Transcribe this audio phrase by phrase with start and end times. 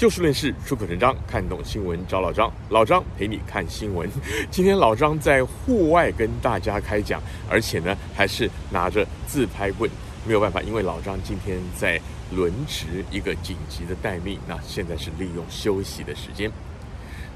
[0.00, 2.50] 就事论事，出口成章，看懂新闻找老张。
[2.70, 4.08] 老张陪你看新闻。
[4.50, 9.90] 今天老张在户外跟大家开讲，而且呢还是拿着自拍棍。
[10.26, 12.00] 没有办法，因为老张今天在
[12.34, 16.50] 轮值一个紧急的待命，那现在是利用休息的时间。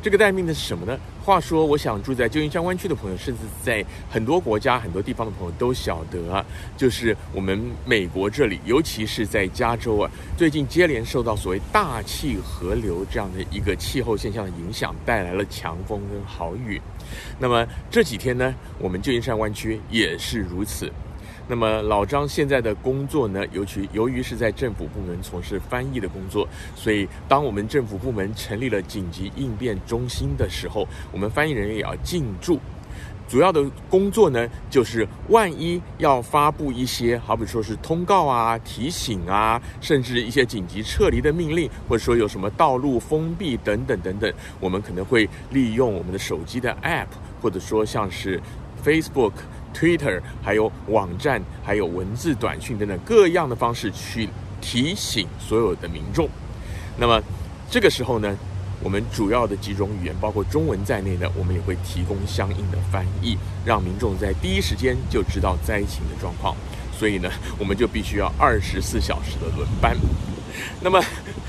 [0.05, 1.01] 这个待命的是什么呢？
[1.25, 6.45] 话说，我想住在旧金山湾区的朋友，甚至在很多国家、很多地方的朋友都晓得，
[6.77, 16.79] 就是我们美国这里，尤其是在加州啊，最近接连受到所谓大气河流这样的一个气候现象的影响，带来了强风跟豪雨。
[17.39, 20.93] 那么这几天呢，我们旧金山湾区也是如此。
[21.47, 32.59] 那么老张现在的工作呢，尤其由于是在政府部门从事翻译的工作，所以当我们政府部门成立了紧急应变中心的时候，我们翻译人员也要进驻。
[33.27, 47.07] 主要的工作呢，就是万一要发布一些，好比说是通告啊、提醒啊，甚至一些紧急撤离的命令，或者说有什么道路封闭等等等等，我们可能会利用我们的手机的 App，
[47.43, 48.41] 或者说像是
[48.85, 49.33] Facebook。
[49.75, 54.29] Twitter，还有网站，还有文字短讯等等各样的方式去
[54.61, 56.29] 提醒所有的民众。
[56.97, 57.21] 那么
[57.71, 58.37] 这个时候呢，
[58.83, 66.55] 我们主要的几种语言，包括中文在内呢，我们也会提供相应的翻译，让民众在第一时间就知道灾情的状况。
[66.97, 69.97] 所以呢， 我们就必须要二十四小时的轮班。
[70.81, 71.03] 那么，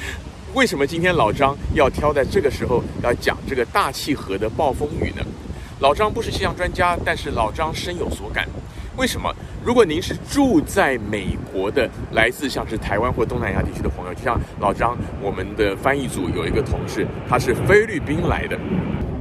[0.56, 5.24] 为什么今天老张要挑在这个时候要讲这个大气河的暴风雨呢？
[5.80, 8.48] 老张不是气象专家，但是老张深有所感。
[8.96, 9.30] 为什么？
[9.64, 18.58] 如果您是住在美国的，来自像是台湾或东南亚地区的朋友，就像老张，我们的翻译组有一个同事，他是菲律宾来的。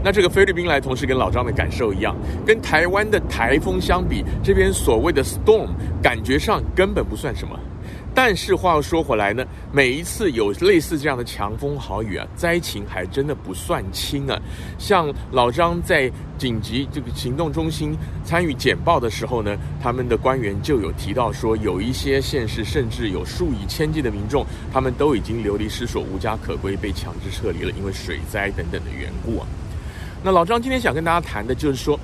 [0.05, 2.14] 那这个菲律宾来同事跟老张的感受一样，
[2.47, 7.58] 跟台湾的台风相比，这边所谓的 storm 感觉上根本不算什么。
[8.15, 14.41] 但是话又说回来呢，每一次有类似这样的强风豪雨啊，灾情还真的不算轻啊。
[14.78, 29.47] 像老张在紧急这个行动中心参与简报的时候呢，他们的官员就有提到说，有一些县市甚至有数以千计的民众，他们都已经流离失所、无家可归，被强制撤离了，因为水灾等等的缘故啊。
[30.22, 31.99] 那老张今天想跟大家谈的就是说，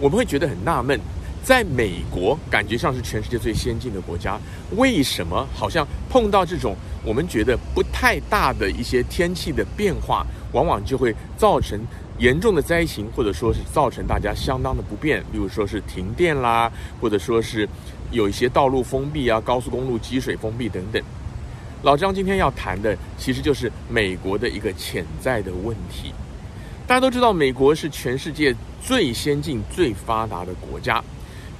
[0.00, 0.98] 我们会觉得很纳闷。
[1.42, 4.38] 在美国，感觉上是全世界最先进的国家，
[4.76, 11.80] 为什么好像碰到这种我们觉得不太大的一些天气的变化，往往就会造成
[12.18, 16.70] 严重的灾情，或者说是造成大家相当的不便，例如说是停电啦，
[17.00, 17.68] 或者说是
[18.12, 21.02] 有一些道路封闭啊、高速公路积水封闭等等。
[21.82, 26.12] 老张今天要谈的，其实就是美国的一个潜在的问题。
[26.86, 31.02] 大家都知道，美国是全世界最先进、最发达的国家。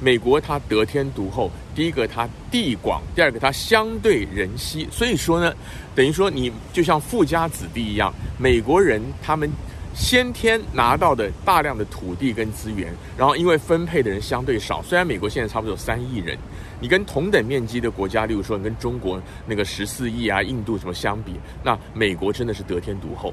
[0.02, 5.54] 美国它得天独厚，第一个它地广，第二个它相对人稀，所以说呢，
[5.94, 9.48] 等于说你就像富家子弟一样，美国人他们
[9.94, 16.36] 先天拿到的大量的土地跟资源，然后因为分配的人相对少，虽然美国现在差不多有三亿人，
[16.80, 23.32] 你跟同等面积的国家，例如说你跟中国那个十四亿啊、印度什么相比，那美国真的是得天独厚，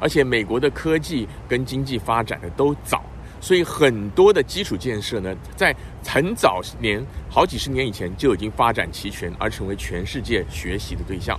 [0.00, 3.00] 而且美国的科技跟经济发展的都早。
[3.40, 5.74] 所以很多的基础建设呢，在
[6.06, 11.38] 很早年、好几十年以前就已经发展齐全，而成为全世界学习的对象。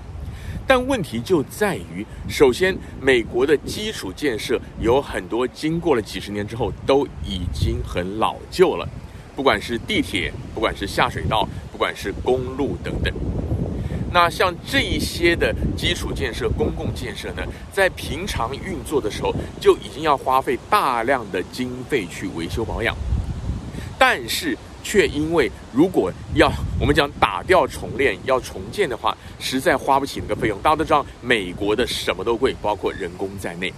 [0.68, 8.88] 但问题就在于，首先，美国的基础建设有很多经过了几十年之后，都已经很老旧了，
[9.36, 13.14] 不管是地铁，不管是下水道，不管是公路等等。
[14.14, 22.94] 那像这一些的基础建设、公共建设呢，在平常运作的时候就已经要花费大量的经费去维修保养，
[23.98, 30.60] 但是却因为如果要我们讲打掉重练，要重建的话，实在花不起那个费用。
[30.62, 33.72] 大家都知道，美国的什么都贵，包括人工在内。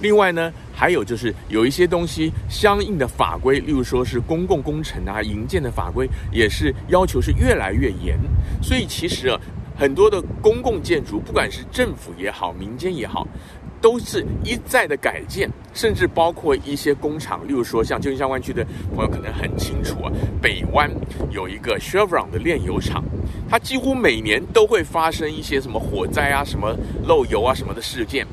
[0.00, 8.18] 另外呢，还有就是有一些东西相应的法规，例如说是公共工程啊、营建的法规，也是要求是越来越严。
[8.60, 9.40] 所以其实啊。
[9.78, 13.24] 很多的公共建筑，不管是政府也好，民间也好，
[13.80, 20.10] 都是一再的改建，甚至包括一些工厂，例如说像旧金山湾区的朋友可能很清楚啊，
[20.42, 20.90] 北湾
[21.30, 23.04] 有一个 Chevron 的炼油厂，
[23.48, 26.76] 它几乎每年都会发生一些什么火灾啊、什么
[27.06, 28.26] 漏油啊、什么的事件。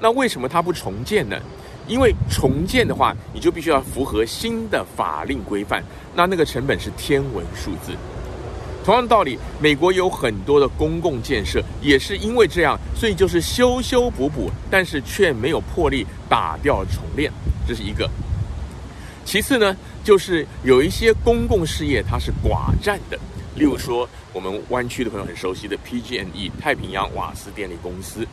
[0.00, 1.36] 那为什么它不重建呢？
[1.86, 5.84] 因为重建的话，你就必须要符合新的法令规范，
[6.14, 7.92] 那那个成本是天文数字。
[8.86, 17.28] 同样道理，美国有很多的公共建设，也是因为这样，所以就是修修补补，但是却没有魄力打掉重练，
[17.66, 18.08] 这是一个。
[19.24, 23.18] 其次呢，就是有一些公共事业它是寡占的，
[23.56, 28.24] 例如说我们湾区的朋友很熟悉的 PG&E 太平洋瓦斯电力公司，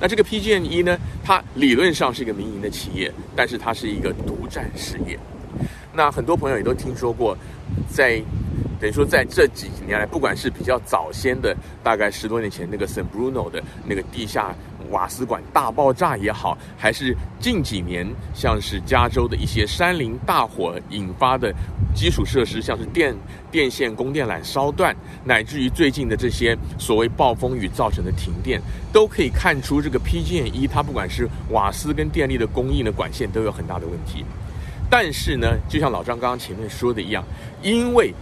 [0.00, 5.18] 那这个 PG&E 呢，它理论上是一个民营的企业，但是它是一个独占事业。
[5.92, 7.36] 那很多朋友也都听说过，
[7.90, 8.22] 在
[8.80, 14.54] 等于说在这几年来，不管是比较早先的，大概十多年前那个 San Bruno 的那个地下
[14.90, 21.52] 瓦斯管大爆炸也好，还是近几年像是加州的一些山林大火引发的
[21.94, 23.14] 基础设施，像是电
[23.50, 28.60] 电线、供电缆烧断，乃至于最近的这些所谓暴风雨造成的停电，
[28.92, 34.24] 都可以看出这个 PG&E 它不管是瓦斯跟电力的供应的管线都有很大的问题。
[34.90, 37.22] 但是呢，就像老张刚刚前面说的一样，
[37.60, 38.14] 因为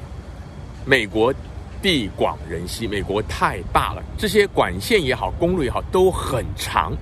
[0.86, 1.34] 美国
[1.82, 6.92] 地广人稀，美国太大了，这些管线也好，公路也好，都很长，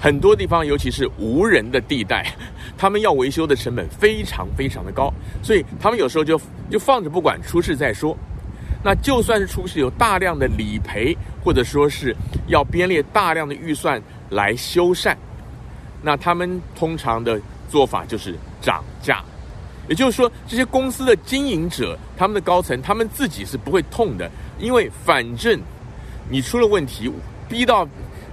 [0.00, 2.34] 很多地方尤其是无人的地带，
[2.78, 5.12] 他们要维修的成本非常非常的高，
[5.42, 6.40] 所以他们有时候就
[6.70, 8.16] 就放着不管，出事再说。
[8.82, 11.14] 那就算是出事，有大量的理赔，
[11.44, 12.16] 或者说是
[12.48, 15.14] 要编列大量的预算来修缮，
[16.00, 17.38] 那他们通常的
[17.68, 18.34] 做法就是。
[18.62, 19.24] 涨价，
[19.90, 25.60] 也就是说，这些公司的经营者、他们的高层，他们自己是不会痛的，因为反正
[26.28, 27.10] 你出了问题，
[27.48, 27.84] 逼到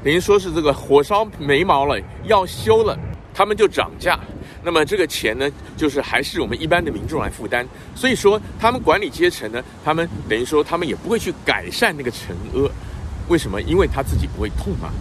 [0.04, 2.96] 等于说是这个火烧眉毛了，要修了，
[3.34, 4.20] 他们就涨价。
[4.64, 7.68] 那么这个钱呢，就是还是我们一般的民众来负担。
[7.96, 12.70] 所以说，他们管理阶层呢，他们等于说他们也不会去改善那个惩恶，
[13.30, 13.60] 为什么？
[13.64, 14.92] 因为他自己不会痛嘛。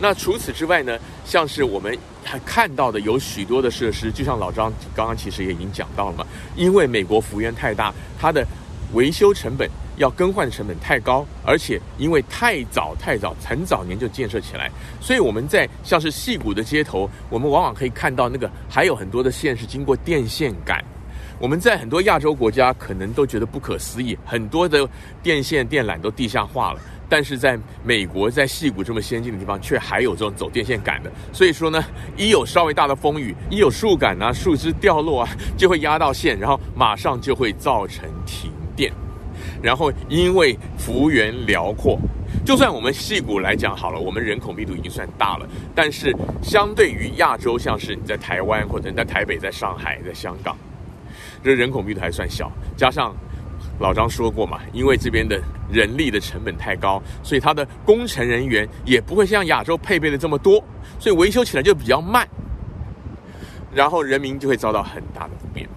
[0.00, 8.46] 那除此之外呢，像是我们还看到的有许多的设施，就像老张刚刚其实也已经讲到了嘛，因为美国幅员太大，它的
[8.92, 20.82] 维修成本要更换的成本太高，而且因为太早太早很早年就建设起来，所以我们在像是戏谷的街头，我们往往可以看到那个还有很多的线是经过电线杆。
[21.40, 24.88] 我们在很多亚洲国家可能都觉得不可思议，很多的
[25.22, 26.80] 电线电缆都地下化了。
[27.08, 31.10] 但是在美国，在戏谷这么先进的地方，却还有这种走电线杆的。
[31.32, 31.82] 所以说呢，
[32.16, 38.92] 一有稍微大的风雨，一有树杆啊、树枝掉落啊，就会压到线，然后马上就会造成停电。
[39.62, 41.98] 然后因为幅员辽阔，
[42.44, 50.56] 就算我们戏谷来讲好了，我们人口密度已经算大了，但是相对于亚洲，像是你在台湾或者你在台北、在上海、在香港，
[51.42, 53.14] 这人口密度还算小，加上。
[53.80, 60.62] 老张说过嘛，因为这边的人力的成本太高，所以它的工程人员也不会像亚洲配备的这么多，
[60.98, 62.26] 所以维修起来就比较慢，
[63.74, 65.68] 然后人民就会遭到很大的不便。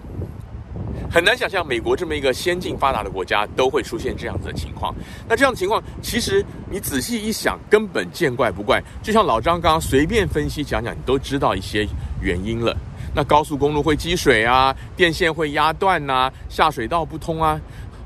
[1.10, 4.94] 很难想象美国这么一个先进发达的国家都会出现这样子的情况。
[5.28, 8.82] 那这样的情况，其实你仔细一想，根本见怪不怪。
[9.02, 11.86] 就像老张刚刚随便分析讲讲，你都知道一些
[12.22, 12.74] 原因了。
[13.14, 17.60] 那高速公路会积水啊，电线会压断呐，下水道不通啊。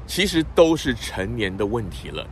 [0.06, 2.26] 其实都是成年的问题了，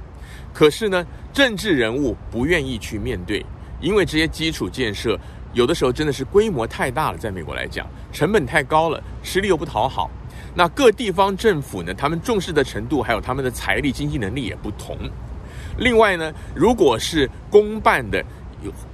[0.53, 3.45] 可是呢，政治人物不愿意去面对，
[3.81, 5.19] 因为这些基础建设
[5.53, 10.11] 有的时候真的是规模太大了，在美国来讲，成本太高了，实力又不讨好。
[10.55, 14.97] 那各地方政府呢，他们重视的程度还有他们的财力经济能力也不同。
[15.77, 18.25] 另外呢，如果是公办的。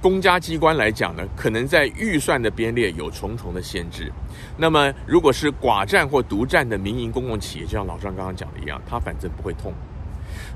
[0.01, 4.11] 公家机关来讲呢，可能在预算的编列有重重的限制。
[4.57, 9.73] 那么，如果是寡占或独占的民营公共企业，就像老张刚刚讲的一样，他反正不会痛。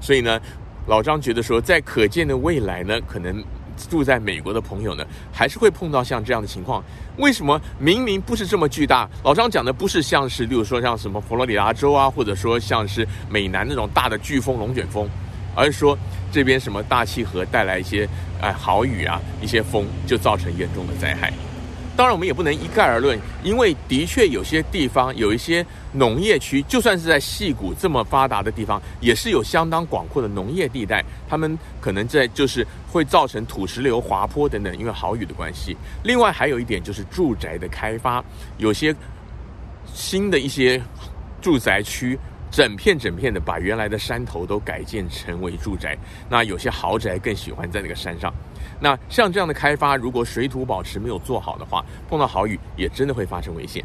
[0.01, 0.39] 所以呢，
[0.87, 3.43] 老张觉得说，在可见的未来呢，可能
[3.89, 6.83] 住在美国的朋友呢，还是会碰到像这样的情况。
[7.17, 9.09] 为什么明明不是这么巨大？
[9.23, 15.09] 老张讲的不是像是，例如说像什么佛罗里达州啊，或者说像是美南那种大的飓风、龙卷风，
[15.55, 15.97] 而是说。
[16.35, 18.05] 这边什么大气河带来一些
[18.41, 21.31] 哎好雨啊，一些风就造成严重的灾害。
[21.95, 35.77] 当然，我们也不能一概而论，因为的确有些地方有一些农业区，就算是在矽谷这么发达的地方，也是有相当广阔的农业地带，他们可能在就是会造成土石流、滑坡等等，因为好雨的关系。
[36.03, 38.21] 另外还有一点就是住宅的开发，
[38.57, 38.93] 有些
[39.93, 40.81] 新的一些
[41.41, 42.19] 住宅区。
[42.51, 45.97] 整片整片的把原来的山头都改建成为住宅，
[46.29, 48.33] 那有些豪宅更喜欢在那个山上。
[48.79, 53.83] 那像这样的开发，如果水土保持没有做好的话，碰到豪雨也真的会发生危险。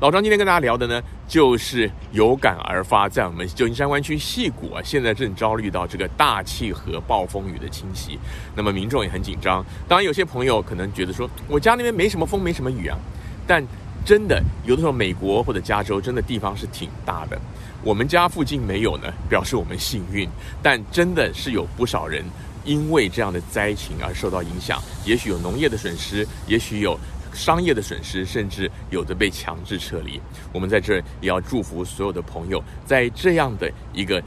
[0.00, 8.18] 老张今天跟大家聊的呢，就是有感而发，在我们旧金山湾区矽谷啊，现在正遭遇到这个大气河暴风雨的侵袭，
[8.56, 9.64] 那么民众也很紧张。
[9.86, 12.98] 当然，有些朋友可能觉得说，我家那边没什么风，没什么雨啊，
[13.46, 13.62] 但。
[14.04, 17.40] 真的，有的时候美国或者加州真的地方是挺大的，
[17.84, 20.28] 我们家附近没有呢，表示我们幸运。
[20.62, 22.24] 但真的是有不少人
[22.64, 26.98] 因为这样的灾情而受到影响，也许有农业的损失，也许有
[27.32, 30.20] 商业的损失，甚至有的被强制撤离。
[30.52, 34.22] 我们在这也要祝福所有的朋友，在这样的一个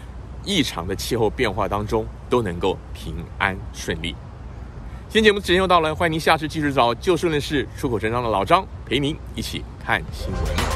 [0.46, 4.16] 异常的气候变化当中，都能够平安顺利。
[5.16, 10.75] 今天节目时间又到了，欢迎您下次继续找就事论事、出口成章的老张陪您一起看新闻。